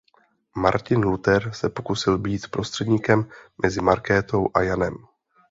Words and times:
Martin 0.55 1.01
Luther 1.03 1.53
se 1.53 1.69
pokusil 1.69 2.17
být 2.17 2.47
prostředníkem 2.47 3.29
mezi 3.63 3.81
Markétou 3.81 4.47
a 4.53 4.61
Janem. 4.61 5.07